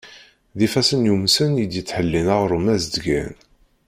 [0.57, 3.33] D ifassen yumsen i d-yettḥellin aɣrum azedgan.